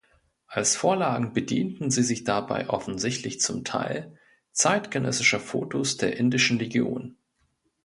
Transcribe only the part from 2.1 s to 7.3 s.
dabei offensichtlich zum Teil zeitgenössischer Fotos der Indischen Legion.